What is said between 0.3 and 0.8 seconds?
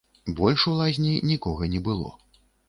Больш у